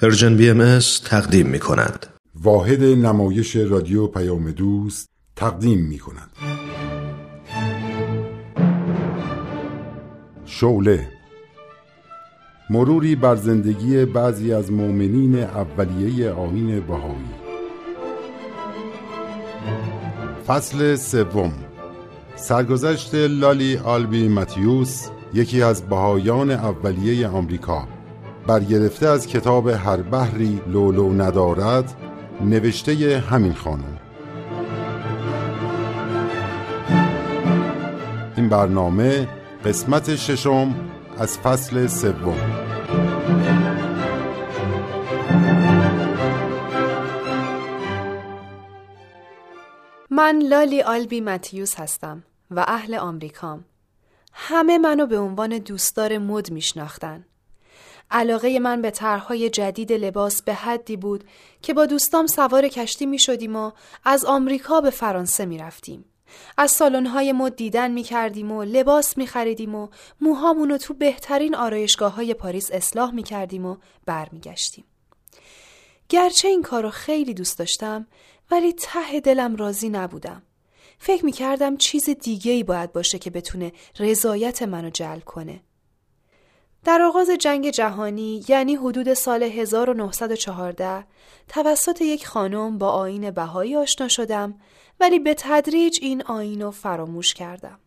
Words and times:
پرژن 0.00 0.36
بی 0.36 0.50
ام 0.50 0.78
تقدیم 1.04 1.46
می 1.46 1.58
کند. 1.58 2.06
واحد 2.34 2.82
نمایش 2.82 3.56
رادیو 3.56 4.06
پیام 4.06 4.50
دوست 4.50 5.08
تقدیم 5.36 5.78
می 5.78 5.98
کند. 5.98 6.30
شعله 10.46 11.08
مروری 12.70 13.16
بر 13.16 13.36
زندگی 13.36 14.04
بعضی 14.04 14.52
از 14.52 14.72
مؤمنین 14.72 15.38
اولیه 15.38 16.30
آیین 16.30 16.80
بهایی 16.80 17.34
فصل 20.46 20.96
سوم 20.96 21.52
سرگذشت 22.36 23.14
لالی 23.14 23.76
آلبی 23.76 24.28
متیوس 24.28 25.08
یکی 25.34 25.62
از 25.62 25.88
بهایان 25.88 26.50
اولیه 26.50 27.28
آمریکا 27.28 27.88
برگرفته 28.46 29.06
از 29.08 29.26
کتاب 29.26 29.68
هر 29.68 29.96
بحری 29.96 30.62
لولو 30.66 31.12
ندارد 31.12 31.94
نوشته 32.40 33.18
همین 33.30 33.54
خانم. 33.54 33.98
این 38.36 38.48
برنامه 38.48 39.28
قسمت 39.64 40.16
ششم 40.16 40.74
از 41.18 41.38
فصل 41.38 41.86
سوم. 41.86 42.38
من 50.10 50.42
لالی 50.42 50.82
آلبی 50.82 51.20
متیوس 51.20 51.74
هستم 51.74 52.22
و 52.50 52.64
اهل 52.68 52.94
آمریکام. 52.94 53.64
همه 54.32 54.78
منو 54.78 55.06
به 55.06 55.18
عنوان 55.18 55.58
دوستدار 55.58 56.18
مد 56.18 56.50
میشناختن. 56.50 57.24
علاقه 58.12 58.58
من 58.58 58.82
به 58.82 58.90
طرحهای 58.90 59.50
جدید 59.50 59.92
لباس 59.92 60.42
به 60.42 60.54
حدی 60.54 60.96
بود 60.96 61.24
که 61.62 61.74
با 61.74 61.86
دوستام 61.86 62.26
سوار 62.26 62.68
کشتی 62.68 63.06
می 63.06 63.18
شدیم 63.18 63.56
و 63.56 63.72
از 64.04 64.24
آمریکا 64.24 64.80
به 64.80 64.90
فرانسه 64.90 65.44
می 65.44 65.58
رفتیم. 65.58 66.04
از 66.56 66.70
سالن‌های 66.70 67.32
مد 67.32 67.56
دیدن 67.56 67.90
می 67.90 68.02
کردیم 68.02 68.52
و 68.52 68.62
لباس 68.62 69.18
می 69.18 69.26
خریدیم 69.26 69.74
و 69.74 69.88
موهامون 70.20 70.70
رو 70.70 70.78
تو 70.78 70.94
بهترین 70.94 71.54
آرایشگاه 71.54 72.14
های 72.14 72.34
پاریس 72.34 72.70
اصلاح 72.72 73.10
می 73.10 73.22
کردیم 73.22 73.66
و 73.66 73.76
برمیگشتیم. 74.06 74.84
گرچه 76.08 76.48
این 76.48 76.62
کار 76.62 76.82
رو 76.82 76.90
خیلی 76.90 77.34
دوست 77.34 77.58
داشتم 77.58 78.06
ولی 78.50 78.72
ته 78.72 79.20
دلم 79.20 79.56
راضی 79.56 79.88
نبودم. 79.88 80.42
فکر 80.98 81.24
می 81.24 81.32
کردم 81.32 81.76
چیز 81.76 82.10
دیگه 82.10 82.52
ای 82.52 82.62
باید 82.62 82.92
باشه 82.92 83.18
که 83.18 83.30
بتونه 83.30 83.72
رضایت 83.98 84.62
منو 84.62 84.90
جلب 84.90 85.24
کنه. 85.24 85.60
در 86.84 87.02
آغاز 87.02 87.30
جنگ 87.30 87.70
جهانی 87.70 88.44
یعنی 88.48 88.74
حدود 88.74 89.14
سال 89.14 89.42
1914 89.42 91.04
توسط 91.48 92.00
یک 92.00 92.26
خانم 92.26 92.78
با 92.78 92.88
آین 92.88 93.30
بهایی 93.30 93.76
آشنا 93.76 94.08
شدم 94.08 94.54
ولی 95.00 95.18
به 95.18 95.34
تدریج 95.38 95.98
این 96.02 96.22
آین 96.22 96.62
رو 96.62 96.70
فراموش 96.70 97.34
کردم. 97.34 97.78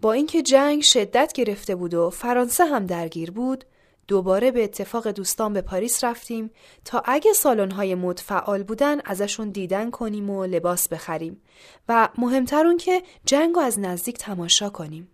با 0.00 0.12
اینکه 0.12 0.42
جنگ 0.42 0.82
شدت 0.82 1.32
گرفته 1.32 1.74
بود 1.74 1.94
و 1.94 2.10
فرانسه 2.10 2.64
هم 2.64 2.86
درگیر 2.86 3.30
بود 3.30 3.64
دوباره 4.08 4.50
به 4.50 4.64
اتفاق 4.64 5.08
دوستان 5.08 5.52
به 5.52 5.60
پاریس 5.60 6.04
رفتیم 6.04 6.50
تا 6.84 7.02
اگه 7.04 7.32
سالن‌های 7.32 7.94
مد 7.94 8.18
فعال 8.18 8.62
بودن 8.62 9.00
ازشون 9.04 9.50
دیدن 9.50 9.90
کنیم 9.90 10.30
و 10.30 10.44
لباس 10.44 10.88
بخریم 10.88 11.42
و 11.88 12.08
مهمتر 12.18 12.66
اون 12.66 12.76
که 12.76 13.02
جنگ 13.24 13.54
رو 13.54 13.60
از 13.60 13.78
نزدیک 13.78 14.18
تماشا 14.18 14.70
کنیم. 14.70 15.08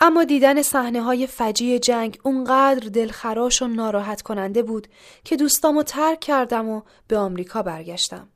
اما 0.00 0.24
دیدن 0.24 0.62
صحنه 0.62 1.02
های 1.02 1.26
فجی 1.26 1.78
جنگ 1.78 2.18
اونقدر 2.22 2.88
دلخراش 2.88 3.62
و 3.62 3.66
ناراحت 3.66 4.22
کننده 4.22 4.62
بود 4.62 4.88
که 5.24 5.36
دوستامو 5.36 5.82
ترک 5.82 6.20
کردم 6.20 6.68
و 6.68 6.82
به 7.08 7.18
آمریکا 7.18 7.62
برگشتم. 7.62 8.28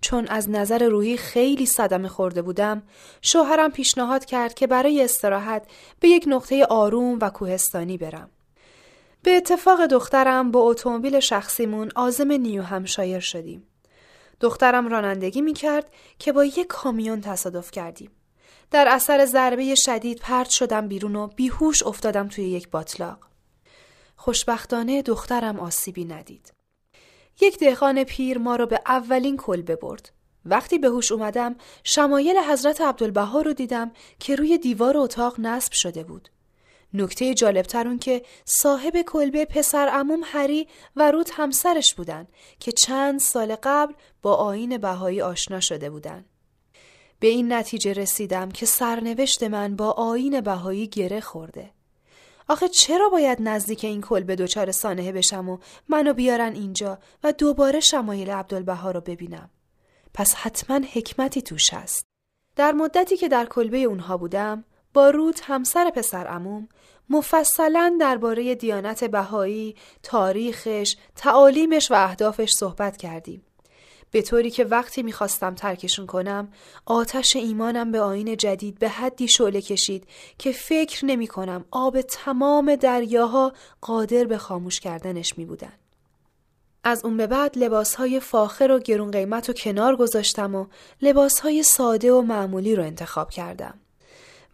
چون 0.00 0.26
از 0.28 0.50
نظر 0.50 0.88
روحی 0.88 1.16
خیلی 1.16 1.66
صدمه 1.66 2.08
خورده 2.08 2.42
بودم، 2.42 2.82
شوهرم 3.20 3.70
پیشنهاد 3.70 4.24
کرد 4.24 4.54
که 4.54 4.66
برای 4.66 5.04
استراحت 5.04 5.66
به 6.00 6.08
یک 6.08 6.24
نقطه 6.26 6.64
آروم 6.64 7.18
و 7.20 7.30
کوهستانی 7.30 7.98
برم. 7.98 8.30
به 9.22 9.36
اتفاق 9.36 9.86
دخترم 9.86 10.50
با 10.50 10.60
اتومبیل 10.60 11.20
شخصیمون 11.20 11.90
آزم 11.94 12.32
نیو 12.32 12.62
همشایر 12.62 13.20
شدیم. 13.20 13.66
دخترم 14.40 14.88
رانندگی 14.88 15.40
می 15.40 15.52
کرد 15.52 15.92
که 16.18 16.32
با 16.32 16.44
یک 16.44 16.66
کامیون 16.66 17.20
تصادف 17.20 17.70
کردیم. 17.70 18.10
در 18.72 18.88
اثر 18.88 19.24
ضربه 19.24 19.74
شدید 19.74 20.18
پرت 20.18 20.50
شدم 20.50 20.88
بیرون 20.88 21.16
و 21.16 21.26
بیهوش 21.26 21.82
افتادم 21.82 22.28
توی 22.28 22.44
یک 22.44 22.70
باطلاق. 22.70 23.18
خوشبختانه 24.16 25.02
دخترم 25.02 25.60
آسیبی 25.60 26.04
ندید. 26.04 26.52
یک 27.40 27.58
دهقان 27.58 28.04
پیر 28.04 28.38
ما 28.38 28.56
رو 28.56 28.66
به 28.66 28.80
اولین 28.86 29.36
کلبه 29.36 29.76
برد. 29.76 30.12
وقتی 30.44 30.78
به 30.78 30.88
هوش 30.88 31.12
اومدم 31.12 31.56
شمایل 31.84 32.38
حضرت 32.38 32.80
عبدالبها 32.80 33.40
رو 33.40 33.52
دیدم 33.52 33.92
که 34.18 34.36
روی 34.36 34.58
دیوار 34.58 34.96
اتاق 34.96 35.40
نصب 35.40 35.72
شده 35.72 36.04
بود. 36.04 36.28
نکته 36.94 37.34
جالبتر 37.34 37.88
اون 37.88 37.98
که 37.98 38.22
صاحب 38.44 39.02
کلبه 39.02 39.44
پسر 39.44 39.88
اموم 39.92 40.20
هری 40.24 40.68
و 40.96 41.10
رود 41.10 41.28
همسرش 41.32 41.94
بودن 41.94 42.28
که 42.60 42.72
چند 42.72 43.20
سال 43.20 43.56
قبل 43.62 43.94
با 44.22 44.34
آین 44.34 44.78
بهایی 44.78 45.22
آشنا 45.22 45.60
شده 45.60 45.90
بودن. 45.90 46.24
به 47.22 47.28
این 47.28 47.52
نتیجه 47.52 47.92
رسیدم 47.92 48.50
که 48.50 48.66
سرنوشت 48.66 49.42
من 49.42 49.76
با 49.76 49.90
آین 49.90 50.40
بهایی 50.40 50.86
گره 50.86 51.20
خورده. 51.20 51.70
آخه 52.48 52.68
چرا 52.68 53.08
باید 53.08 53.38
نزدیک 53.40 53.84
این 53.84 54.00
کلبه 54.00 54.36
دچار 54.36 54.72
سانحه 54.72 55.12
بشم 55.12 55.48
و 55.48 55.58
منو 55.88 56.12
بیارن 56.12 56.52
اینجا 56.54 56.98
و 57.24 57.32
دوباره 57.32 57.80
شمایل 57.80 58.30
عبدالبها 58.30 58.90
رو 58.90 59.00
ببینم؟ 59.00 59.50
پس 60.14 60.34
حتما 60.34 60.80
حکمتی 60.92 61.42
توش 61.42 61.74
هست. 61.74 62.06
در 62.56 62.72
مدتی 62.72 63.16
که 63.16 63.28
در 63.28 63.44
کلبه 63.44 63.78
اونها 63.78 64.16
بودم، 64.16 64.64
با 64.94 65.10
روت 65.10 65.40
همسر 65.44 65.90
پسر 65.90 66.26
اموم 66.28 66.68
مفصلا 67.10 67.96
درباره 68.00 68.54
دیانت 68.54 69.04
بهایی، 69.04 69.76
تاریخش، 70.02 70.96
تعالیمش 71.16 71.90
و 71.90 71.94
اهدافش 71.94 72.50
صحبت 72.58 72.96
کردیم. 72.96 73.44
به 74.12 74.22
طوری 74.22 74.50
که 74.50 74.64
وقتی 74.64 75.02
می‌خواستم 75.02 75.54
ترکشون 75.54 76.06
کنم 76.06 76.48
آتش 76.86 77.36
ایمانم 77.36 77.92
به 77.92 78.00
آین 78.00 78.36
جدید 78.36 78.78
به 78.78 78.88
حدی 78.88 79.28
شعله 79.28 79.60
کشید 79.60 80.06
که 80.38 80.52
فکر 80.52 81.04
نمی 81.04 81.26
کنم 81.26 81.64
آب 81.70 82.00
تمام 82.00 82.76
دریاها 82.76 83.52
قادر 83.80 84.24
به 84.24 84.38
خاموش 84.38 84.80
کردنش 84.80 85.38
می 85.38 85.44
بودن. 85.44 85.72
از 86.84 87.04
اون 87.04 87.16
به 87.16 87.26
بعد 87.26 87.58
لباسهای 87.58 88.20
فاخر 88.20 88.70
و 88.70 88.78
گرون 88.78 89.10
قیمت 89.10 89.50
و 89.50 89.52
کنار 89.52 89.96
گذاشتم 89.96 90.54
و 90.54 90.66
لباسهای 91.02 91.62
ساده 91.62 92.12
و 92.12 92.22
معمولی 92.22 92.76
رو 92.76 92.82
انتخاب 92.82 93.30
کردم 93.30 93.74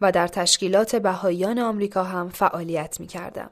و 0.01 0.11
در 0.11 0.27
تشکیلات 0.27 0.95
بهاییان 0.95 1.59
آمریکا 1.59 2.03
هم 2.03 2.29
فعالیت 2.29 2.99
می 2.99 3.07
کردم. 3.07 3.49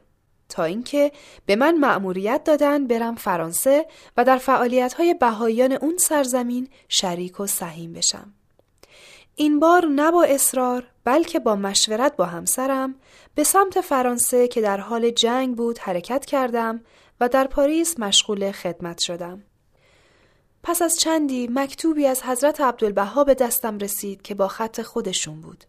تا 0.50 0.63
اینکه 0.63 1.12
به 1.46 1.56
من 1.56 1.78
مأموریت 1.78 2.44
دادن 2.44 2.88
برم 2.88 3.16
فرانسه 3.16 3.85
و 4.18 4.24
در 4.24 4.38
فعالیت‌های 4.38 5.13
بهاییان 5.13 5.72
اون 5.72 5.97
سرزمین 5.97 6.69
شریک 6.90 7.40
و 7.40 7.47
سهیم 7.47 7.94
بشم. 7.94 8.34
این 9.35 9.59
بار 9.59 9.85
نه 9.85 10.12
با 10.12 10.24
اصرار 10.24 10.84
بلکه 11.03 11.40
با 11.40 11.56
مشورت 11.56 12.16
با 12.16 12.25
همسرم 12.25 12.96
به 13.35 13.44
سمت 13.44 13.81
فرانسه 13.81 14.47
که 14.47 14.62
در 14.62 14.78
حال 14.78 15.09
جنگ 15.09 15.56
بود 15.56 15.80
حرکت 15.80 16.25
کردم 16.25 16.81
و 17.19 17.29
در 17.29 17.47
پاریس 17.47 18.00
مشغول 18.00 18.52
خدمت 18.52 19.00
شدم. 19.00 19.44
پس 20.64 20.81
از 20.81 21.00
چندی 21.00 21.47
مکتوبی 21.52 22.08
از 22.08 22.24
حضرت 22.24 22.62
عبدالبها 22.62 23.24
به 23.24 23.34
دستم 23.34 23.78
رسید 23.78 24.22
که 24.22 24.35
با 24.35 24.47
خط 24.47 24.81
خودشون 24.81 25.41
بود. 25.41 25.64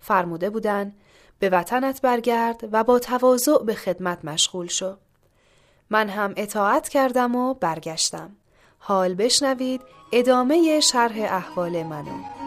فرموده 0.00 0.50
بودن 0.50 0.94
به 1.38 1.48
وطنت 1.48 2.02
برگرد 2.02 2.68
و 2.72 2.84
با 2.84 2.98
تواضع 2.98 3.64
به 3.64 3.74
خدمت 3.74 4.24
مشغول 4.24 4.66
شو. 4.66 4.96
من 5.90 6.08
هم 6.08 6.34
اطاعت 6.36 6.88
کردم 6.88 7.36
و 7.36 7.54
برگشتم. 7.54 8.36
حال 8.78 9.14
بشنوید 9.14 9.80
ادامه 10.12 10.80
شرح 10.80 11.16
احوال 11.18 11.82
منو. 11.82 12.37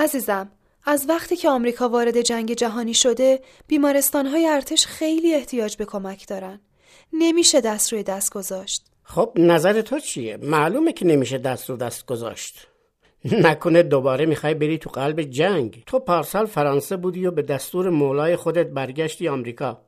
عزیزم 0.00 0.50
از 0.84 1.06
وقتی 1.08 1.36
که 1.36 1.48
آمریکا 1.48 1.88
وارد 1.88 2.20
جنگ 2.20 2.54
جهانی 2.54 2.94
شده 2.94 3.40
بیمارستانهای 3.66 4.46
ارتش 4.46 4.86
خیلی 4.86 5.34
احتیاج 5.34 5.76
به 5.76 5.84
کمک 5.84 6.28
دارن. 6.28 6.60
نمیشه 7.12 7.60
دست 7.60 7.92
روی 7.92 8.02
دست 8.02 8.32
گذاشت. 8.32 8.84
خب 9.02 9.32
نظر 9.36 9.80
تو 9.80 9.98
چیه؟ 9.98 10.36
معلومه 10.36 10.92
که 10.92 11.06
نمیشه 11.06 11.38
دست 11.38 11.70
رو 11.70 11.76
دست 11.76 12.06
گذاشت. 12.06 12.66
نکنه 13.24 13.82
دوباره 13.82 14.26
می‌خوای 14.26 14.54
بری 14.54 14.78
تو 14.78 14.90
قلب 14.90 15.22
جنگ. 15.22 15.82
تو 15.86 15.98
پارسال 15.98 16.46
فرانسه 16.46 16.96
بودی 16.96 17.26
و 17.26 17.30
به 17.30 17.42
دستور 17.42 17.90
مولای 17.90 18.36
خودت 18.36 18.66
برگشتی 18.66 19.28
آمریکا. 19.28 19.80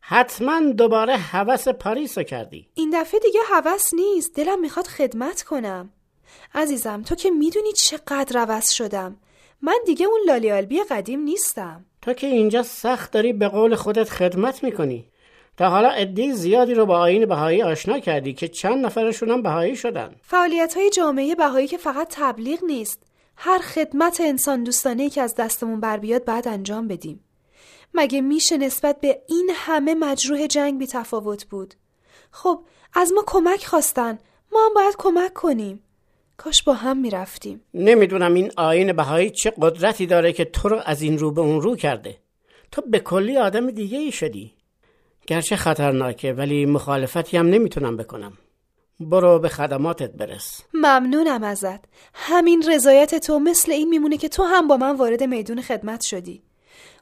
حتما 0.00 0.60
دوباره 0.60 1.16
هوس 1.16 1.68
پاریس 1.68 2.18
رو 2.18 2.24
کردی. 2.24 2.68
این 2.74 2.90
دفعه 3.00 3.20
دیگه 3.20 3.40
هوس 3.52 3.94
نیست. 3.94 4.34
دلم 4.34 4.60
می‌خواد 4.60 4.86
خدمت 4.86 5.42
کنم. 5.42 5.90
عزیزم 6.54 7.02
تو 7.02 7.14
که 7.14 7.30
می‌دونی 7.30 7.72
چقدر 7.72 8.44
روس 8.46 8.70
شدم. 8.70 9.16
من 9.62 9.78
دیگه 9.86 10.06
اون 10.06 10.20
لالیالبی 10.26 10.82
قدیم 10.82 11.20
نیستم. 11.20 11.84
تو 12.02 12.12
که 12.12 12.26
اینجا 12.26 12.62
سخت 12.62 13.12
داری 13.12 13.32
به 13.32 13.48
قول 13.48 13.74
خودت 13.74 14.10
خدمت 14.10 14.64
می‌کنی. 14.64 15.10
تا 15.56 15.68
حالا 15.68 15.88
عده 15.88 16.32
زیادی 16.32 16.74
رو 16.74 16.86
با 16.86 16.98
آین 16.98 17.26
بهایی 17.26 17.62
آشنا 17.62 17.98
کردی 17.98 18.32
که 18.32 18.48
چند 18.48 18.86
نفرشون 18.86 19.30
هم 19.30 19.42
بهایی 19.42 19.76
شدن. 19.76 20.14
فعالیت 20.22 20.76
های 20.76 20.90
جامعه 20.90 21.34
بهایی 21.34 21.66
که 21.66 21.76
فقط 21.76 22.08
تبلیغ 22.10 22.64
نیست. 22.64 23.02
هر 23.36 23.58
خدمت 23.58 24.20
انسان 24.20 24.64
دوستانه 24.64 25.10
که 25.10 25.22
از 25.22 25.34
دستمون 25.34 25.80
بر 25.80 25.96
بیاد 25.96 26.24
بعد 26.24 26.48
انجام 26.48 26.88
بدیم. 26.88 27.24
مگه 27.94 28.20
میشه 28.20 28.56
نسبت 28.56 29.00
به 29.00 29.22
این 29.28 29.50
همه 29.54 29.94
مجروح 29.94 30.46
جنگ 30.46 30.78
بی 30.78 30.86
تفاوت 30.86 31.44
بود؟ 31.44 31.74
خب 32.30 32.64
از 32.94 33.12
ما 33.12 33.24
کمک 33.26 33.66
خواستن. 33.66 34.18
ما 34.52 34.66
هم 34.66 34.74
باید 34.74 34.94
کمک 34.98 35.32
کنیم. 35.32 35.82
کاش 36.44 36.62
با 36.62 36.74
هم 36.74 36.98
می‌رفتیم. 36.98 37.60
نمی‌دونم 37.74 38.34
این 38.34 38.50
آین 38.56 38.92
بهایی 38.92 39.30
چه 39.30 39.52
قدرتی 39.60 40.06
داره 40.06 40.32
که 40.32 40.44
تو 40.44 40.68
رو 40.68 40.80
از 40.84 41.02
این 41.02 41.18
رو 41.18 41.30
به 41.30 41.40
اون 41.40 41.60
رو 41.60 41.76
کرده. 41.76 42.16
تو 42.72 42.82
به 42.86 42.98
کلی 42.98 43.36
آدم 43.36 43.70
دیگه 43.70 43.98
ای 43.98 44.12
شدی. 44.12 44.52
گرچه 45.26 45.56
خطرناکه 45.56 46.32
ولی 46.32 46.66
مخالفتی 46.66 47.36
هم 47.36 47.46
نمی‌تونم 47.46 47.96
بکنم. 47.96 48.32
برو 49.00 49.38
به 49.38 49.48
خدماتت 49.48 50.12
برس. 50.12 50.60
ممنونم 50.74 51.42
ازت. 51.42 51.84
همین 52.14 52.64
رضایت 52.70 53.14
تو 53.14 53.38
مثل 53.38 53.72
این 53.72 53.88
میمونه 53.88 54.16
که 54.16 54.28
تو 54.28 54.42
هم 54.42 54.68
با 54.68 54.76
من 54.76 54.96
وارد 54.96 55.22
میدون 55.22 55.62
خدمت 55.62 56.00
شدی. 56.00 56.42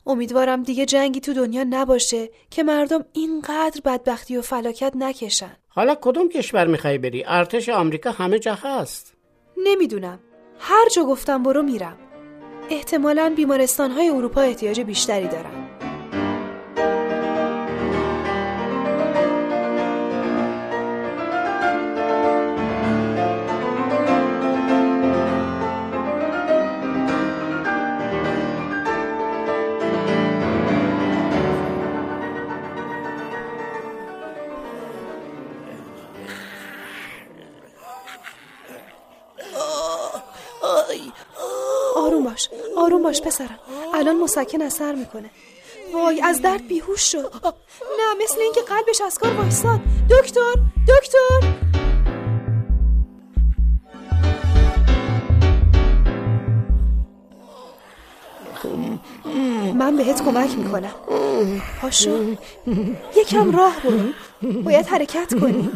امیدوارم 0.06 0.62
دیگه 0.62 0.86
جنگی 0.86 1.20
تو 1.20 1.32
دنیا 1.32 1.64
نباشه 1.70 2.30
که 2.50 2.62
مردم 2.62 3.04
اینقدر 3.12 3.80
بدبختی 3.84 4.36
و 4.36 4.42
فلاکت 4.42 4.92
نکشن. 4.96 5.56
حالا 5.68 5.96
کدوم 6.00 6.28
کشور 6.28 6.66
می‌خوای 6.66 6.98
بری؟ 6.98 7.24
ارتش 7.26 7.68
آمریکا 7.68 8.10
همه 8.10 8.38
جا 8.38 8.54
هست. 8.54 9.14
نمی‌دونم. 9.64 10.18
هر 10.58 10.88
جا 10.88 11.04
گفتم 11.04 11.42
برو 11.42 11.62
میرم. 11.62 11.96
احتمالا 12.70 13.32
بیمارستان 13.36 13.90
های 13.90 14.08
اروپا 14.08 14.40
احتیاج 14.40 14.80
بیشتری 14.80 15.28
دارن. 15.28 15.67
باش. 42.28 42.48
آروم 42.76 43.02
باش 43.02 43.20
پسرم. 43.20 43.58
الان 43.94 44.16
مسکن 44.16 44.62
اثر 44.62 44.94
می‌کنه. 44.94 45.30
وای 45.92 46.20
از 46.20 46.42
درد 46.42 46.68
بیهوش 46.68 47.12
شد 47.12 47.32
نه 47.98 48.24
مثل 48.24 48.40
اینکه 48.40 48.60
قلبش 48.60 49.00
از 49.00 49.18
کار 49.18 49.34
وایساد. 49.34 49.80
دکتر 50.10 50.54
دکتر! 50.88 51.58
من 59.74 59.96
بهت 59.96 60.24
کمک 60.24 60.50
می‌کنم. 60.58 60.94
پاشو. 61.80 62.36
یکم 63.16 63.56
راه 63.56 63.76
برو. 63.80 64.62
باید 64.62 64.86
حرکت 64.86 65.40
کنی. 65.40 65.70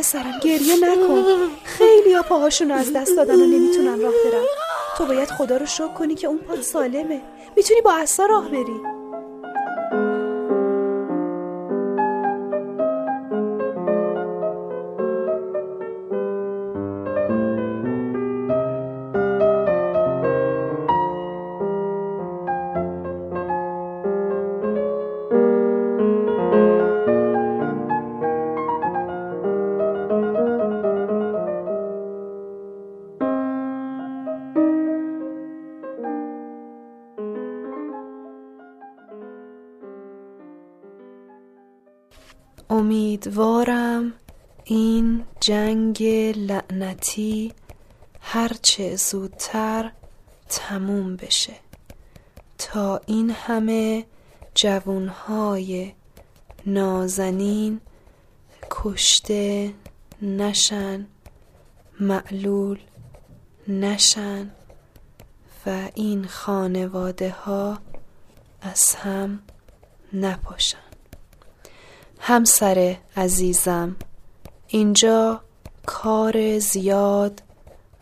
پسرم 0.00 0.38
گریه 0.42 0.76
نکن. 0.76 1.24
خیلی 1.64 2.12
ها 2.12 2.22
پاهاشون 2.22 2.70
از 2.70 2.92
دست 2.92 3.16
دادن 3.16 3.34
و 3.34 3.46
نمی‌تونن 3.46 4.00
راه 4.00 4.12
برن 4.12 4.44
تو 4.98 5.06
باید 5.06 5.30
خدا 5.30 5.56
رو 5.56 5.66
شکر 5.66 5.88
کنی 5.88 6.14
که 6.14 6.26
اون 6.26 6.38
پات 6.38 6.62
سالمه. 6.62 7.20
می‌تونی 7.56 7.80
با 7.80 7.92
اصلا 7.92 8.26
راه 8.26 8.48
بری. 8.48 8.99
امیدوارم 42.70 44.12
این 44.64 45.24
جنگ 45.40 46.02
لعنتی 46.36 47.52
هرچه 48.20 48.96
زودتر 48.96 49.92
تموم 50.48 51.16
بشه. 51.16 51.54
تا 52.58 53.00
این 53.06 53.30
همه 53.30 54.06
جوونهای 54.54 55.92
نازنین 56.66 57.80
کشته 58.70 59.74
نشن 60.22 61.06
معلول 62.00 62.78
نشن 63.68 64.50
و 65.66 65.88
این 65.94 66.26
خانواده 66.26 67.30
ها 67.30 67.78
از 68.62 68.94
هم 68.94 69.42
نپاشن. 70.12 70.89
همسر 72.22 72.96
عزیزم 73.16 73.96
اینجا 74.68 75.40
کار 75.86 76.58
زیاد 76.58 77.42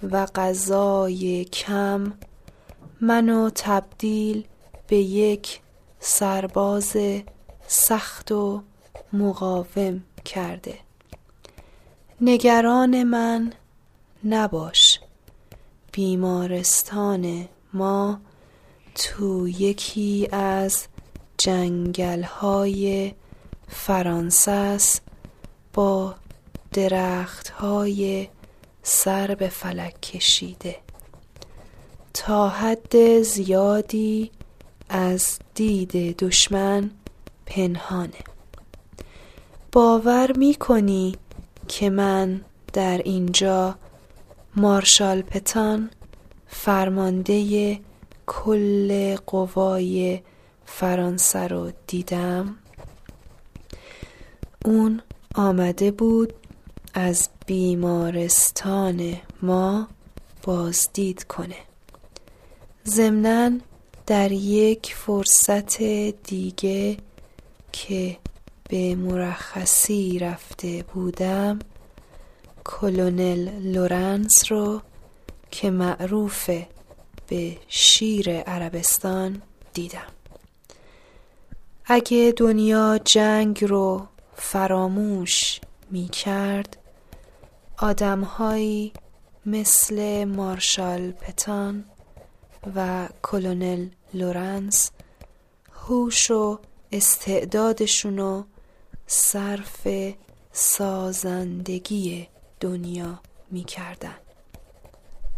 و 0.02 0.26
غذای 0.26 1.44
کم 1.44 2.12
منو 3.00 3.50
تبدیل 3.54 4.44
به 4.86 4.96
یک 4.96 5.60
سرباز 6.00 6.96
سخت 7.66 8.32
و 8.32 8.62
مقاوم 9.12 10.04
کرده. 10.24 10.74
نگران 12.20 13.02
من 13.02 13.52
نباش 14.24 15.00
بیمارستان 15.92 17.48
ما 17.72 18.20
تو 18.94 19.48
یکی 19.48 20.28
از 20.32 20.86
جنگل 21.38 22.22
های 22.22 23.14
فرانسه 23.68 24.50
است 24.50 25.02
با 25.74 26.14
درخت 26.72 27.48
های 27.48 28.28
سر 28.82 29.34
به 29.34 29.48
فلک 29.48 30.00
کشیده. 30.02 30.76
تا 32.14 32.48
حد 32.48 33.22
زیادی 33.22 34.30
از 34.88 35.38
دید 35.54 36.16
دشمن 36.16 36.90
پنهانه. 37.46 38.24
باور 39.72 40.32
می 40.36 40.54
کنی 40.54 41.16
که 41.68 41.90
من 41.90 42.40
در 42.72 42.98
اینجا 43.04 43.74
مارشال 44.56 45.22
پتان 45.22 45.90
فرمانده 46.46 47.78
کل 48.26 49.16
قوای 49.26 50.20
فرانسه 50.66 51.48
رو 51.48 51.72
دیدم؟ 51.86 52.56
اون 54.64 55.02
آمده 55.34 55.90
بود 55.90 56.32
از 56.94 57.28
بیمارستان 57.46 59.16
ما 59.42 59.88
بازدید 60.42 61.24
کنه. 61.24 61.56
ضمنا 62.86 63.50
در 64.06 64.32
یک 64.32 64.94
فرصت 64.94 65.82
دیگه 66.24 66.96
که 67.72 68.16
به 68.68 68.94
مرخصی 68.94 70.18
رفته 70.18 70.84
بودم 70.94 71.58
کلونل 72.64 73.50
لورنس 73.60 74.52
رو 74.52 74.82
که 75.50 75.70
معروفه 75.70 76.66
به 77.26 77.56
شیر 77.68 78.40
عربستان 78.40 79.42
دیدم. 79.74 80.12
اگه 81.84 82.34
دنیا 82.36 83.00
جنگ 83.04 83.64
رو 83.64 84.06
فراموش 84.38 85.60
می 85.90 86.08
کرد 86.08 86.76
آدمهایی 87.78 88.92
مثل 89.46 90.24
مارشال 90.24 91.10
پتان 91.10 91.84
و 92.76 93.08
کلونل 93.22 93.88
لورنس 94.14 94.90
هوش 95.72 96.30
و 96.30 96.58
استعدادشونو 96.92 98.44
صرف 99.06 99.88
سازندگی 100.52 102.28
دنیا 102.60 103.20
می 103.50 103.64
کردن. 103.64 104.16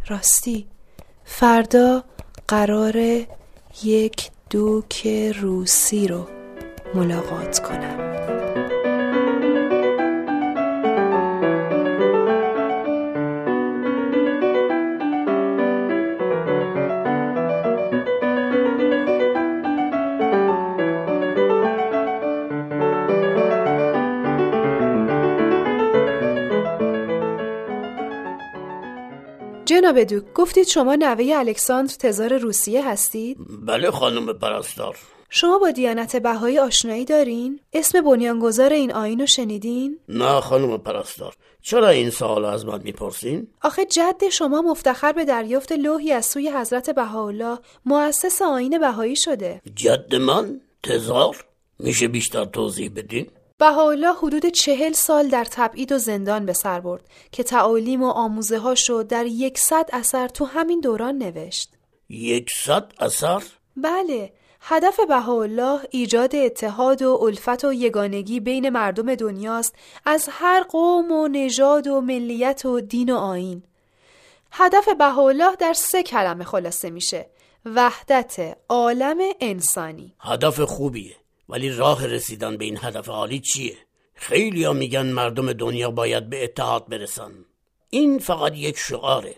راستی 0.06 0.66
فردا 1.24 2.04
قرار 2.48 2.96
یک 3.82 4.30
دوک 4.50 5.06
روسی 5.40 6.08
رو 6.08 6.28
ملاقات 6.94 7.58
کنم 7.58 8.09
جناب 29.70 30.04
دوک 30.04 30.32
گفتید 30.34 30.66
شما 30.66 30.94
نوه 30.94 31.34
الکساندر 31.36 31.94
تزار 31.94 32.38
روسیه 32.38 32.88
هستید؟ 32.88 33.36
بله 33.66 33.90
خانم 33.90 34.32
پرستار 34.32 34.98
شما 35.28 35.58
با 35.58 35.70
دیانت 35.70 36.16
بهایی 36.16 36.58
آشنایی 36.58 37.04
دارین؟ 37.04 37.60
اسم 37.72 38.00
بنیانگذار 38.00 38.72
این 38.72 38.92
آین 38.92 39.20
رو 39.20 39.26
شنیدین؟ 39.26 39.98
نه 40.08 40.40
خانم 40.40 40.78
پرستار 40.78 41.34
چرا 41.62 41.88
این 41.88 42.10
سوال 42.10 42.44
از 42.44 42.66
من 42.66 42.80
می‌پرسین؟ 42.84 43.48
آخه 43.62 43.84
جد 43.84 44.28
شما 44.28 44.62
مفتخر 44.62 45.12
به 45.12 45.24
دریافت 45.24 45.72
لوحی 45.72 46.12
از 46.12 46.26
سوی 46.26 46.50
حضرت 46.50 46.90
بهاءالله 46.90 47.58
مؤسس 47.84 48.42
آین 48.42 48.78
بهایی 48.78 49.16
شده 49.16 49.60
جد 49.74 50.14
من؟ 50.14 50.60
تزار؟ 50.82 51.44
میشه 51.78 52.08
بیشتر 52.08 52.44
توضیح 52.44 52.90
بدین؟ 52.96 53.26
بهاءالله 53.60 54.12
حدود 54.12 54.46
چهل 54.46 54.92
سال 54.92 55.28
در 55.28 55.44
تبعید 55.44 55.92
و 55.92 55.98
زندان 55.98 56.46
به 56.46 56.52
سر 56.52 56.80
برد 56.80 57.02
که 57.32 57.42
تعالیم 57.42 58.02
و 58.02 58.08
آموزه 58.08 58.58
هاشو 58.58 59.02
در 59.02 59.26
یکصد 59.26 59.90
اثر 59.92 60.28
تو 60.28 60.44
همین 60.44 60.80
دوران 60.80 61.18
نوشت. 61.18 61.72
یکصد 62.08 62.92
اثر؟ 63.00 63.42
بله، 63.76 64.32
هدف 64.60 65.00
بهاءالله 65.08 65.80
ایجاد 65.90 66.36
اتحاد 66.36 67.02
و 67.02 67.18
الفت 67.22 67.64
و 67.64 67.72
یگانگی 67.72 68.40
بین 68.40 68.68
مردم 68.68 69.14
دنیاست 69.14 69.74
از 70.06 70.28
هر 70.32 70.62
قوم 70.62 71.12
و 71.12 71.28
نژاد 71.28 71.86
و 71.86 72.00
ملیت 72.00 72.64
و 72.64 72.80
دین 72.80 73.12
و 73.12 73.16
آین. 73.16 73.62
هدف 74.52 74.88
بهاءالله 74.98 75.56
در 75.56 75.72
سه 75.72 76.02
کلمه 76.02 76.44
خلاصه 76.44 76.90
میشه. 76.90 77.26
وحدت 77.64 78.56
عالم 78.68 79.18
انسانی. 79.40 80.14
هدف 80.20 80.60
خوبیه. 80.60 81.16
ولی 81.50 81.70
راه 81.70 82.06
رسیدن 82.06 82.56
به 82.56 82.64
این 82.64 82.78
هدف 82.80 83.08
عالی 83.08 83.40
چیه؟ 83.40 83.76
خیلی 84.14 84.72
میگن 84.72 85.06
مردم 85.06 85.52
دنیا 85.52 85.90
باید 85.90 86.30
به 86.30 86.44
اتحاد 86.44 86.88
برسن. 86.88 87.32
این 87.90 88.18
فقط 88.18 88.56
یک 88.56 88.78
شعاره. 88.78 89.34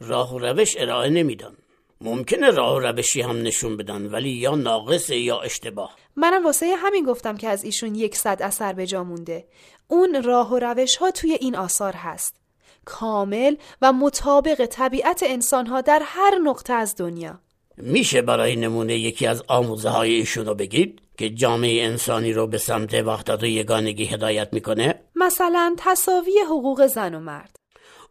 راه 0.00 0.34
و 0.34 0.38
روش 0.38 0.76
ارائه 0.78 1.10
نمیدن. 1.10 1.56
ممکنه 2.00 2.50
راه 2.50 2.76
و 2.76 2.78
روشی 2.78 3.20
هم 3.20 3.42
نشون 3.42 3.76
بدن 3.76 4.06
ولی 4.06 4.30
یا 4.30 4.54
ناقصه 4.54 5.16
یا 5.16 5.40
اشتباه. 5.40 5.96
منم 6.16 6.44
واسه 6.44 6.76
همین 6.76 7.04
گفتم 7.04 7.36
که 7.36 7.48
از 7.48 7.64
ایشون 7.64 7.94
یک 7.94 8.16
صد 8.16 8.42
اثر 8.42 8.72
به 8.72 8.86
جا 8.86 9.04
مونده. 9.04 9.46
اون 9.88 10.22
راه 10.22 10.52
و 10.52 10.58
روش 10.58 10.96
ها 10.96 11.10
توی 11.10 11.32
این 11.32 11.56
آثار 11.56 11.92
هست. 11.92 12.36
کامل 12.84 13.56
و 13.82 13.92
مطابق 13.92 14.66
طبیعت 14.66 15.22
انسان 15.26 15.66
ها 15.66 15.80
در 15.80 16.02
هر 16.04 16.38
نقطه 16.38 16.72
از 16.72 16.96
دنیا. 16.96 17.40
میشه 17.82 18.22
برای 18.22 18.56
نمونه 18.56 18.98
یکی 18.98 19.26
از 19.26 19.42
آموزه 19.48 19.88
های 19.88 20.14
ایشون 20.14 20.46
رو 20.46 20.54
بگید 20.54 21.00
که 21.18 21.30
جامعه 21.30 21.84
انسانی 21.84 22.32
رو 22.32 22.46
به 22.46 22.58
سمت 22.58 22.94
وحدت 22.94 23.42
و 23.42 23.46
یگانگی 23.46 24.04
هدایت 24.04 24.48
می‌کنه؟ 24.52 24.94
مثلا 25.14 25.76
تصاوی 25.78 26.38
حقوق 26.46 26.86
زن 26.86 27.14
و 27.14 27.20
مرد 27.20 27.56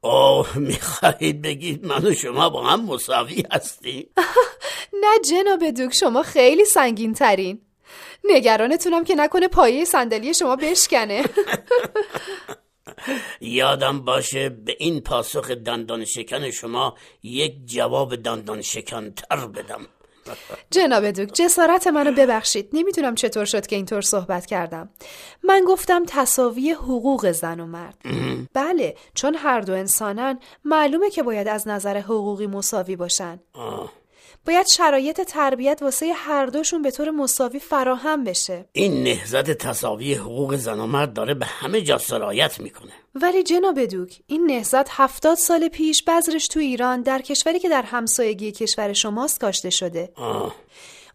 اوه 0.02 0.58
می‌خواهید 0.58 1.42
بگید 1.42 1.86
من 1.86 2.06
و 2.06 2.14
شما 2.14 2.50
با 2.50 2.64
هم 2.64 2.86
مساوی 2.86 3.44
هستیم؟ 3.52 4.10
نه 5.04 5.20
جناب 5.30 5.70
دوک 5.70 5.94
شما 5.94 6.24
خیلی 6.24 6.66
سنگین 6.66 7.14
ترین 7.14 7.62
نگرانتونم 8.24 9.04
که 9.04 9.16
نکنه 9.16 9.48
پایه 9.48 9.86
صندلی 9.86 10.34
شما 10.34 10.56
بشکنه 10.56 11.24
یادم 13.42 14.02
باشه 14.02 14.50
به 14.50 14.76
این 14.80 15.02
پاسخ 15.02 15.52
دندان 15.52 16.06
شکن 16.06 16.52
شما 16.52 16.96
یک 17.24 17.66
جواب 17.66 18.16
دندان 18.16 18.62
شکن 18.62 19.12
تر 19.12 19.48
بدم. 19.48 19.88
جناب 20.72 21.12
دوک 21.12 21.34
جسارت 21.34 21.88
منو 21.88 22.12
ببخشید. 22.12 22.70
نمی‌تونم 22.74 23.16
چطور 23.16 23.46
شد 23.46 23.68
که 23.68 23.76
اینطور 23.76 24.02
صحبت 24.02 24.46
کردم. 24.46 24.90
من 25.44 25.64
گفتم 25.68 26.04
تصاوی 26.08 26.72
حقوق 26.72 27.32
زن 27.32 27.60
و 27.60 27.66
مرد. 27.66 27.98
بله 28.54 28.96
چون 29.14 29.36
هر 29.36 29.62
دو 29.62 29.74
انسانن 29.74 30.40
معلومه 30.66 31.10
که 31.10 31.24
باید 31.24 31.48
از 31.48 31.68
نظر 31.68 31.98
حقوقی 31.98 32.48
مساوی 32.48 32.96
باشن. 32.96 33.40
باید 34.46 34.68
شرایط 34.68 35.22
تربیت 35.22 35.80
واسه 35.82 36.14
هر 36.16 36.46
دوشون 36.46 36.82
به 36.82 36.92
طور 36.92 37.10
مساوی 37.10 37.60
فراهم 37.60 38.24
بشه. 38.24 38.66
این 38.72 39.04
نهزت 39.04 39.52
تصاوی 39.52 40.14
حقوق 40.14 40.56
زن 40.56 40.80
و 40.80 40.88
مرد 40.88 41.14
داره 41.14 41.34
به 41.34 41.46
همه 41.46 41.82
جا 41.82 41.98
سرایت 41.98 42.60
می‌کنه. 42.60 42.92
ولی 43.16 43.44
جناب 43.44 43.86
دوک 43.86 44.20
این 44.28 44.46
نهزت 44.46 44.90
هفتاد 44.90 45.38
سال 45.38 45.68
پیش 45.68 46.04
بذرش 46.04 46.48
تو 46.48 46.60
ایران 46.60 47.02
در 47.02 47.22
کشوری 47.22 47.60
که 47.60 47.70
در 47.70 47.82
همسایگی 47.82 48.52
کشور 48.52 48.94
شماست 48.94 49.40
کاشته 49.40 49.70
شده. 49.70 50.12
آه. 50.16 50.56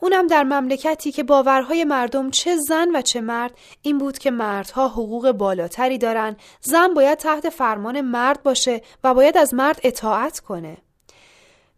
اونم 0.00 0.26
در 0.26 0.42
مملکتی 0.42 1.12
که 1.12 1.22
باورهای 1.22 1.84
مردم 1.84 2.30
چه 2.30 2.56
زن 2.56 2.88
و 2.94 3.02
چه 3.02 3.20
مرد 3.20 3.58
این 3.82 3.98
بود 3.98 4.18
که 4.18 4.30
مردها 4.30 4.88
حقوق 4.88 5.32
بالاتری 5.32 5.98
دارن. 5.98 6.36
زن 6.60 6.94
باید 6.94 7.18
تحت 7.18 7.48
فرمان 7.48 8.00
مرد 8.00 8.42
باشه 8.42 8.82
و 9.04 9.14
باید 9.14 9.36
از 9.36 9.54
مرد 9.54 9.80
اطاعت 9.82 10.40
کنه. 10.40 10.76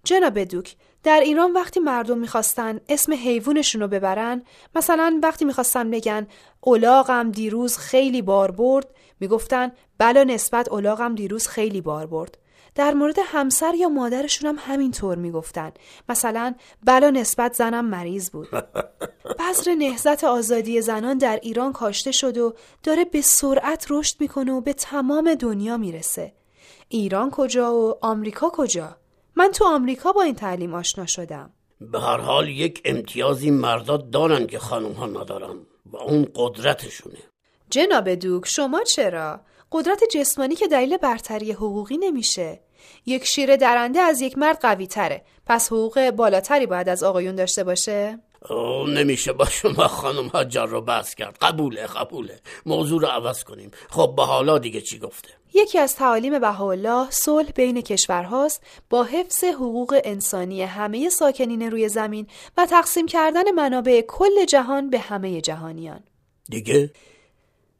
جناب 0.04 0.44
دوک 0.44 0.76
در 1.06 1.20
ایران 1.20 1.52
وقتی 1.52 1.80
مردم 1.80 2.18
می‌خواستن 2.18 2.80
اسم 2.88 3.12
حیوانشون 3.12 3.80
رو 3.80 3.88
ببرن 3.88 4.42
مثلا 4.74 5.20
وقتی 5.22 5.44
می‌خواستن 5.44 5.90
بگن 5.90 6.26
اولاغم 6.60 7.30
دیروز 7.30 7.76
خیلی 7.76 8.22
بار 8.22 8.50
برد 8.50 8.90
می‌گفتن 9.20 9.72
بلا 9.98 10.24
نسبت 10.24 10.68
اولاغم 10.68 11.14
دیروز 11.14 11.48
خیلی 11.48 11.80
بار 11.80 12.06
برد. 12.06 12.38
در 12.74 12.94
مورد 12.94 13.16
همسر 13.24 13.74
یا 13.74 13.88
مادرشون 13.88 14.48
هم 14.48 14.56
همینطور 14.58 15.18
می‌گفتن. 15.18 15.72
مثلا 16.08 16.54
بلا 16.84 17.10
نسبت 17.10 17.54
زنم 17.54 17.84
مریض 17.84 18.30
بود. 18.30 18.48
بذر 19.38 19.74
نهزت 19.78 20.24
آزادی 20.24 20.80
زنان 20.80 21.18
در 21.18 21.38
ایران 21.42 21.72
کاشته 21.72 22.12
شد 22.12 22.38
و 22.38 22.54
داره 22.82 23.04
به 23.04 23.20
سرعت 23.20 23.86
رشد 23.90 24.16
می‌کنه 24.20 24.52
و 24.52 24.60
به 24.60 24.72
تمام 24.72 25.34
دنیا 25.34 25.76
می‌رسه. 25.76 26.32
ایران 26.88 27.30
کجا 27.30 27.74
و 27.74 27.94
آمریکا 28.00 28.50
کجا؟ 28.52 28.96
من 29.36 29.50
تو 29.50 29.64
آمریکا 29.64 30.12
با 30.12 30.22
این 30.22 30.34
تعلیم 30.34 30.74
آشنا 30.74 31.06
شدم 31.06 31.52
به 31.80 32.00
هر 32.00 32.16
حال 32.16 32.48
یک 32.48 32.82
امتیازی 32.84 33.50
مردات 33.50 34.10
دارن 34.10 34.46
که 34.46 34.58
خانم 34.58 34.92
ها 34.92 35.06
ندارن 35.06 35.56
و 35.86 35.96
اون 35.96 36.28
قدرتشونه 36.34 37.18
جناب 37.70 38.14
دوک 38.14 38.46
شما 38.46 38.82
چرا؟ 38.82 39.40
قدرت 39.72 40.00
جسمانی 40.12 40.54
که 40.54 40.68
دلیل 40.68 40.96
برتری 40.96 41.52
حقوقی 41.52 41.96
نمیشه 41.96 42.60
یک 43.06 43.24
شیر 43.24 43.56
درنده 43.56 44.00
از 44.00 44.20
یک 44.20 44.38
مرد 44.38 44.60
قوی 44.60 44.86
تره 44.86 45.22
پس 45.46 45.66
حقوق 45.66 46.10
بالاتری 46.10 46.66
باید 46.66 46.88
از 46.88 47.02
آقایون 47.02 47.34
داشته 47.34 47.64
باشه؟ 47.64 48.18
نمیشه 48.88 49.32
با 49.32 49.44
شما 49.44 49.88
خانم 49.88 50.26
ها 50.26 50.44
جر 50.44 50.66
رو 50.66 50.80
بحث 50.80 51.14
کرد. 51.14 51.38
قبوله 51.40 51.86
قبوله. 51.86 52.40
موضوع 52.66 53.00
رو 53.00 53.06
عوض 53.06 53.44
کنیم. 53.44 53.70
خب 53.90 54.14
به 54.16 54.22
حالا 54.22 54.58
دیگه 54.58 54.80
چی 54.80 54.98
گفته؟ 54.98 55.28
یکی 55.54 55.78
از 55.78 55.96
تعالیم 55.96 56.38
بهاءالله 56.38 57.10
صلح 57.10 57.50
بین 57.50 57.80
کشورهاست 57.80 58.62
با 58.90 59.04
حفظ 59.04 59.44
حقوق 59.44 60.00
انسانی 60.04 60.62
همه 60.62 61.08
ساکنین 61.08 61.62
روی 61.62 61.88
زمین 61.88 62.26
و 62.56 62.66
تقسیم 62.66 63.06
کردن 63.06 63.50
منابع 63.50 64.00
کل 64.08 64.44
جهان 64.44 64.90
به 64.90 64.98
همه 64.98 65.40
جهانیان. 65.40 66.00
دیگه؟ 66.48 66.90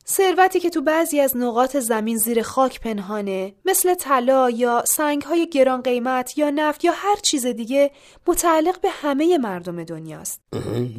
ثروتی 0.08 0.60
که 0.60 0.70
تو 0.70 0.80
بعضی 0.82 1.20
از 1.20 1.36
نقاط 1.36 1.76
زمین 1.76 2.16
زیر 2.16 2.42
خاک 2.42 2.80
پنهانه 2.80 3.54
مثل 3.64 3.94
طلا 3.94 4.50
یا 4.50 4.84
سنگهای 4.88 5.48
گران 5.48 5.82
قیمت 5.82 6.38
یا 6.38 6.50
نفت 6.50 6.84
یا 6.84 6.92
هر 6.94 7.16
چیز 7.16 7.46
دیگه 7.46 7.90
متعلق 8.26 8.80
به 8.80 8.88
همه 8.90 9.38
مردم 9.38 9.84
دنیاست. 9.84 10.40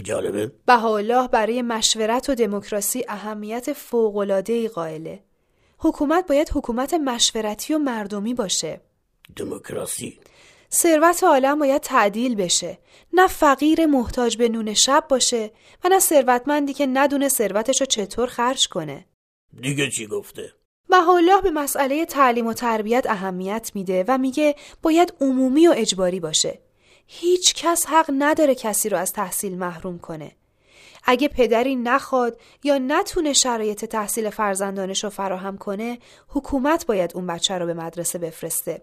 جالبه. 0.04 0.52
بهاءالله 0.66 1.28
برای 1.28 1.62
مشورت 1.62 2.30
و 2.30 2.36
دموکراسی 2.36 3.06
اهمیت 3.08 3.74
فوق‌العاده‌ای 3.74 4.68
قائله. 4.68 5.24
حکومت 5.80 6.28
باید 6.28 6.50
حکومت 6.54 6.94
مشورتی 6.94 7.74
و 7.74 7.78
مردمی 7.78 8.34
باشه. 8.34 8.82
دموکراسی. 9.36 10.20
ثروت 10.72 11.24
عالم 11.24 11.60
باید 11.60 11.82
تعدیل 11.82 12.36
بشه. 12.36 12.78
نه 13.14 13.28
فقیر 13.28 13.86
محتاج 13.86 14.38
به 14.38 14.50
نون 14.50 14.74
شب 14.74 15.06
باشه 15.10 15.52
و 15.84 15.90
نه 15.90 16.00
ثروتمندی 16.00 16.74
که 16.74 16.86
ندونه 16.86 17.30
ثروتش 17.30 17.82
رو 17.82 17.86
چطور 17.86 18.28
خرج 18.28 18.68
کنه. 18.68 19.06
دیگه 19.62 19.90
چی 19.90 20.08
گفته؟ 20.08 20.54
الله 20.90 21.42
به 21.42 21.52
مسئله 21.52 22.06
تعلیم 22.06 22.48
و 22.48 22.54
تربیت 22.54 23.06
اهمیت 23.10 23.72
میده 23.76 24.06
و 24.08 24.18
میگه 24.18 24.56
باید 24.82 25.14
عمومی 25.22 25.68
و 25.68 25.74
اجباری 25.78 26.20
باشه. 26.20 26.60
هیچ 27.08 27.54
کس 27.54 27.86
حق 27.86 28.06
نداره 28.18 28.56
کسی 28.56 28.90
رو 28.90 28.98
از 28.98 29.14
تحصیل 29.14 29.58
محروم 29.58 30.00
کنه. 30.00 30.32
اگه 31.04 31.28
پدری 31.28 31.76
نخواد 31.76 32.42
یا 32.64 32.78
نتونه 32.78 33.34
شرایط 33.34 33.86
تحصیل 33.86 34.30
فرزندانش 34.30 35.04
رو 35.04 35.10
فراهم 35.10 35.58
کنه 35.58 36.00
حکومت 36.28 36.86
باید 36.86 37.12
اون 37.16 37.28
بچه 37.28 37.58
رو 37.58 37.66
به 37.66 37.74
مدرسه 37.74 38.20
بفرسته. 38.20 38.82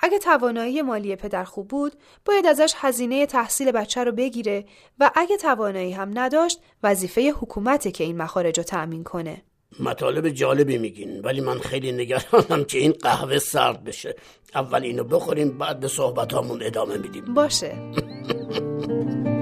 اگه 0.00 0.18
توانایی 0.18 0.82
مالی 0.82 1.16
پدر 1.16 1.44
خوب 1.44 1.68
بود 1.68 1.92
باید 2.24 2.46
ازش 2.46 2.74
هزینه 2.76 3.26
تحصیل 3.26 3.72
بچه 3.72 4.04
رو 4.04 4.12
بگیره 4.12 4.64
و 5.00 5.10
اگه 5.14 5.36
توانایی 5.36 5.92
هم 5.92 6.10
نداشت 6.14 6.60
وظیفه 6.82 7.30
حکومته 7.30 7.90
که 7.90 8.04
این 8.04 8.16
مخارج 8.16 8.58
رو 8.58 8.64
تأمین 8.64 9.04
کنه. 9.04 9.42
مطالب 9.80 10.28
جالبی 10.28 10.78
میگین 10.78 11.20
ولی 11.20 11.40
من 11.40 11.58
خیلی 11.58 11.92
نگرانم 11.92 12.64
که 12.64 12.78
این 12.78 12.92
قهوه 12.92 13.38
سرد 13.38 13.84
بشه. 13.84 14.14
اول 14.54 14.82
اینو 14.82 15.04
بخوریم 15.04 15.58
بعد 15.58 15.80
به 15.80 15.88
صحبتامون 15.88 16.62
ادامه 16.62 16.96
میدیم. 16.96 17.34
باشه. 17.34 17.76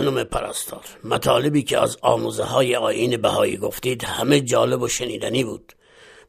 خانم 0.00 0.24
پرستار 0.24 0.84
مطالبی 1.04 1.62
که 1.62 1.78
از 1.78 1.96
آموزه 2.02 2.44
های 2.44 2.76
آین 2.76 3.16
بهایی 3.16 3.56
گفتید 3.56 4.04
همه 4.04 4.40
جالب 4.40 4.82
و 4.82 4.88
شنیدنی 4.88 5.44
بود. 5.44 5.72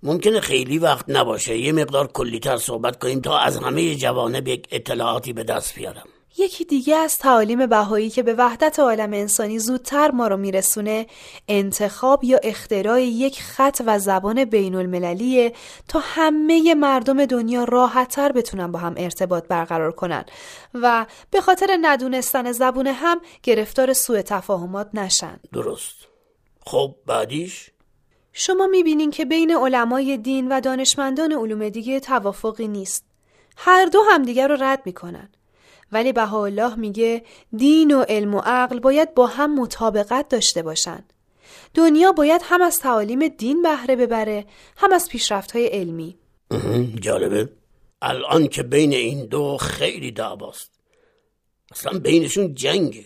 ممکنه 0.04 0.40
خیلی 0.40 0.78
وقت 0.78 1.06
نباشه 1.08 1.58
یه 1.58 1.72
مقدار 1.72 2.08
کلیتر 2.08 2.58
صحبت 2.58 3.00
کنیم 3.00 3.22
تا 3.22 3.38
از 3.38 3.58
همه 3.58 3.96
جوانب 3.96 4.48
یک 4.48 4.68
اطلاعاتی 4.72 5.34
به 5.34 5.44
دست 5.44 5.76
بیارم. 5.76 6.08
یکی 6.38 6.66
دیگه 6.66 6.96
از 6.96 7.18
تعالیم 7.18 7.66
بهایی 7.66 8.10
که 8.10 8.24
به 8.24 8.34
وحدت 8.34 8.80
عالم 8.80 9.14
انسانی 9.14 9.60
زودتر 9.60 10.12
ما 10.12 10.28
رو 10.28 10.38
میرسونه 10.38 11.08
انتخاب 11.48 12.24
یا 12.24 12.40
اختراع 12.44 13.02
یک 13.02 13.42
خط 13.42 13.82
و 13.86 14.00
زبان 14.00 14.46
بین 14.46 14.76
المللیه 14.76 15.54
تا 15.88 16.00
همه 16.04 16.74
مردم 16.74 17.26
دنیا 17.26 17.64
راحتتر 17.64 18.32
بتونن 18.32 18.72
با 18.72 18.80
هم 18.80 18.94
ارتباط 18.98 19.48
برقرار 19.48 19.92
کنن 19.92 20.26
و 20.74 21.06
به 21.32 21.42
خاطر 21.42 21.78
ندونستن 21.82 22.52
زبون 22.52 22.88
هم 22.88 23.22
گرفتار 23.44 23.94
سوء 23.94 24.22
تفاهمات 24.22 24.90
نشن. 24.94 25.40
درست. 25.54 25.96
خب 26.66 26.96
بعدیش؟ 27.06 27.72
شما 28.34 28.68
می‌بینین 28.68 29.12
که 29.12 29.26
بین 29.26 29.52
علمای 29.52 30.18
دین 30.18 30.52
و 30.52 30.62
دانشمندان 30.62 31.32
علوم 31.32 31.70
دیگه 31.70 32.00
توافقی 32.00 32.68
نیست. 32.68 33.06
هر 33.58 33.86
دو 33.86 34.04
همدیگر 34.12 34.48
رو 34.48 34.58
رد 34.60 34.82
می‌کنن. 34.86 35.30
ولی 35.92 36.14
الله 36.20 36.76
میگه 36.76 37.24
دین 37.58 37.96
و 37.96 38.02
علم 38.02 38.36
و 38.36 38.40
عقل 38.40 38.80
باید 38.80 39.14
با 39.14 39.28
هم 39.28 39.60
مطابقت 39.60 40.30
داشته 40.30 40.62
باشن. 40.62 41.04
دنیا 41.74 42.12
باید 42.12 42.42
هم 42.44 42.62
از 42.62 42.80
تعالیم 42.80 43.28
دین 43.28 43.62
بهره 43.62 43.96
ببره 43.96 44.46
هم 44.78 44.94
از 44.94 45.10
پیشرفت 45.10 45.52
های 45.52 45.68
علمی. 45.68 46.18
جالبه. 47.00 47.50
الان 48.02 48.48
که 48.48 48.64
بین 48.64 48.94
این 48.94 49.26
دو 49.26 49.58
خیلی 49.58 50.12
دعواست. 50.12 50.72
اصلا 51.72 52.00
بینشون 52.00 52.56
جنگه. 52.56 53.06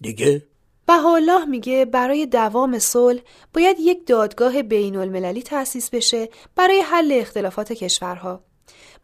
دیگه؟ 0.00 0.42
الله 0.88 1.44
میگه 1.44 1.84
برای 1.84 2.26
دوام 2.26 2.78
صلح 2.78 3.20
باید 3.54 3.76
یک 3.80 4.06
دادگاه 4.06 4.62
بین 4.62 4.96
المللی 4.96 5.42
تأسیس 5.42 5.90
بشه 5.90 6.28
برای 6.56 6.80
حل 6.80 7.12
اختلافات 7.12 7.72
کشورها. 7.72 8.45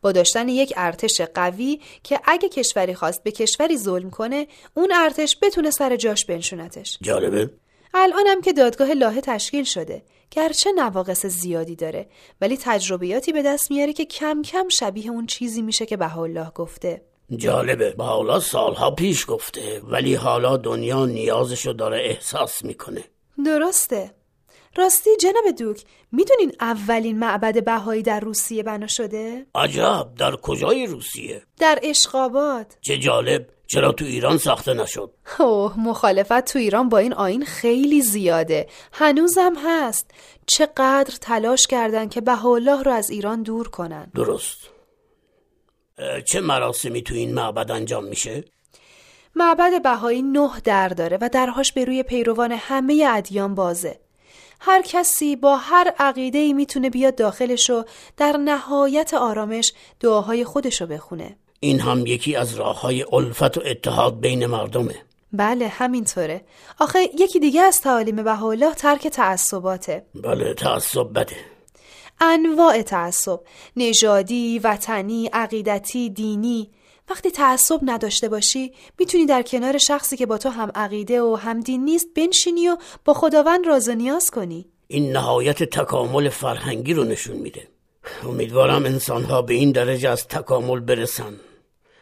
با 0.03 0.13
داشتن 0.13 0.49
یک 0.49 0.73
ارتش 0.77 1.21
قوی 1.21 1.81
که 2.03 2.21
اگه 2.25 2.49
کشوری 2.49 2.95
خواست 2.95 3.23
به 3.23 3.31
کشوری 3.31 3.79
ظلم 3.79 4.11
کنه 4.11 4.47
اون 4.75 4.93
ارتش 4.95 5.37
بتونه 5.43 5.71
سر 5.71 5.97
جاش 5.97 6.25
بنشونتش. 6.25 6.99
جالبه. 7.03 7.51
الانم 7.95 8.41
که 8.41 8.53
دادگاه 8.53 8.93
لاهه 8.93 9.21
تشکیل 9.21 9.65
شده 9.65 10.03
گرچه 10.31 10.73
نواقص 10.73 11.27
زیادی 11.27 11.77
داره 11.77 12.07
ولی 12.41 12.57
تجربیاتی 12.57 13.33
به 13.33 13.43
دست 13.43 13.71
میاره 13.71 13.93
که 13.93 14.05
کم 14.05 14.43
کم 14.43 14.69
شبیه 14.69 15.11
اون 15.11 15.27
چیزی 15.27 15.63
میشه 15.63 15.87
که 15.87 16.19
الله 16.19 16.51
گفته. 16.51 17.03
جالبه. 17.37 17.95
حالا 17.99 18.41
سالها 18.41 18.91
پیش 18.91 19.25
گفته 19.29 19.81
ولی 19.81 20.15
حالا 20.15 20.57
دنیا 20.57 21.07
نیازشو 21.07 21.73
داره 21.73 22.03
احساس 22.05 22.65
می‌کنه. 22.65 23.05
درسته. 23.45 24.11
راستی 24.77 25.11
جناب 25.17 25.51
دوک 25.59 25.85
می‌دونین 26.13 26.53
اولین 26.61 27.19
معبد 27.19 27.65
بهایی 27.65 28.03
در 28.03 28.21
روسیه 28.21 28.63
بنا 28.63 28.87
شده؟ 28.87 29.47
عجب 29.55 30.09
در 30.19 30.37
کجای 30.37 30.87
روسیه؟ 30.87 31.43
در 31.59 31.79
اشقاباد 31.83 32.67
چه 32.81 32.99
جالب 32.99 33.47
چرا 33.67 33.93
تو 33.93 34.05
ایران 34.05 34.39
ساخته 34.39 34.75
نشد؟ 34.75 35.11
اوه 35.39 35.81
مخالفت 35.81 36.45
تو 36.45 36.59
ایران 36.59 36.89
با 36.89 36.99
این 36.99 37.13
آین 37.13 37.45
خیلی 37.45 38.03
زیاده 38.03 38.67
هنوزم 38.93 39.53
هست 39.65 40.11
چقدر 40.47 41.15
تلاش 41.21 41.67
کردن 41.67 42.09
که 42.09 42.23
الله 42.47 42.83
رو 42.83 42.93
از 42.93 43.11
ایران 43.11 43.43
دور 43.43 43.69
کنن 43.69 44.11
درست 44.15 44.59
چه 46.25 46.41
مراسمی 46.41 47.03
تو 47.03 47.15
این 47.15 47.35
معبد 47.35 47.71
انجام 47.71 48.05
میشه؟ 48.05 48.45
معبد 49.37 49.83
بهایی 49.83 50.23
نه 50.23 50.51
در 50.65 50.89
داره 50.89 51.19
و 51.21 51.29
درهاش 51.33 51.73
به 51.73 51.85
روی 51.85 52.03
پیروان 52.03 52.53
همه 52.53 53.07
ادیان 53.11 53.55
بازه 53.55 54.01
هر 54.65 54.83
کسی 54.83 55.37
با 55.37 55.57
هر 55.57 55.93
عقیده 55.99 56.39
ای 56.39 56.53
می‌تونه 56.53 56.91
بیاد 56.91 57.15
داخلش 57.15 57.71
و 57.71 57.85
در 58.17 58.37
نهایت 58.37 59.15
آرامش 59.15 59.73
دعاهای 60.01 60.45
خودشو 60.45 60.87
بخونه. 60.87 61.37
این 61.61 61.81
هم 61.81 62.07
یکی 62.07 62.37
از 62.37 62.55
راه 62.55 62.81
های 62.81 63.05
الفت 63.13 63.59
و 63.59 63.63
اتحاد 63.65 64.21
بین 64.21 64.47
مردمه. 64.47 64.95
بله 65.33 65.69
همینطوره. 65.69 66.45
آخه 66.79 66.99
یکی 67.19 67.41
دیگه 67.41 67.63
از 67.63 67.81
تعالیم 67.81 68.23
بهاءالله 68.23 68.75
ترک 68.75 69.09
تعصباته. 69.09 70.07
بله 70.15 70.55
تعصب 70.55 71.11
بده. 71.15 71.37
انواع 72.21 72.83
تعصب 72.83 73.41
نژادی 73.77 74.59
وطنی 74.59 75.31
عقیدتی 75.33 76.11
دینی. 76.11 76.71
وقتی 77.13 77.31
تعصب 77.31 77.81
نداشته 77.83 78.29
باشی 78.29 78.73
می‌تونی 78.99 79.27
در 79.27 79.43
کنار 79.43 79.79
شخصی 79.79 80.17
که 80.17 80.27
با 80.27 80.39
تو 80.39 80.49
هم 80.49 80.73
عقیده 80.75 81.23
و 81.23 81.35
هم 81.35 81.61
دین 81.61 81.85
نیست 81.85 82.07
بنشینی 82.17 82.69
و 82.69 82.77
با 83.05 83.15
خداوند 83.15 83.67
راز 83.67 83.89
و 83.89 83.95
نیاز 83.95 84.31
کنی. 84.31 84.67
این 84.89 85.13
نهایت 85.13 85.63
تکامل 85.63 86.29
فرهنگی 86.29 86.95
رو 86.95 87.05
نشون 87.05 87.37
میده. 87.37 87.69
امیدوارم 88.23 88.85
انسانها 88.85 89.43
به 89.43 89.55
این 89.55 89.73
درجه 89.73 90.09
از 90.09 90.29
تکامل 90.29 90.81
برسن. 90.81 91.41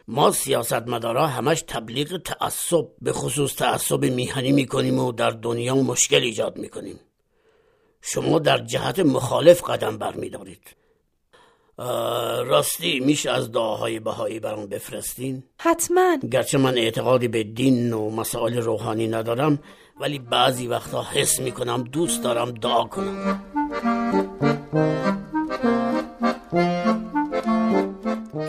ما 0.07 0.31
سیاستمدارا 0.31 1.27
همش 1.27 1.63
تبلیغ 1.67 2.17
تعصب 2.17 2.87
به 3.01 3.13
خصوص 3.13 3.55
تعصب 3.55 4.05
میهنی 4.05 4.51
می‌کنیم 4.51 4.99
و 4.99 5.11
در 5.11 5.29
دنیا 5.29 5.75
مشکل 5.75 6.21
ایجاد 6.21 6.57
می‌کنیم. 6.57 6.99
شما 8.01 8.39
در 8.39 8.57
جهت 8.57 8.99
مخالف 8.99 9.69
قدم 9.69 9.97
برمیدارید. 9.97 10.80
راستی 12.45 12.99
میشه 12.99 13.31
از 13.31 13.51
دعاهای 13.51 13.99
بهایی 13.99 14.39
برام 14.39 14.65
بفرستین؟ 14.65 15.43
حتما. 15.59 16.17
گرچه 16.31 16.57
من 16.57 16.77
اعتقادی 16.77 17.27
به 17.27 17.43
دین 17.43 17.93
و 17.93 18.09
مسائل 18.09 18.57
روحانی 18.57 19.07
ندارم 19.07 19.59
ولی 19.99 20.19
بعضی 20.19 20.67
وقتا 20.67 21.03
حس 21.13 21.39
می‌کنم 21.39 21.83
دوست 21.83 22.23
دارم 22.23 22.51
دعا 22.51 22.83
کنم. 22.83 23.41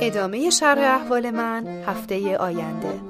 ادامه 0.03 0.51
شرح 0.51 1.01
احوال 1.01 1.31
من 1.31 1.67
هفته 1.87 2.37
آینده. 2.37 3.01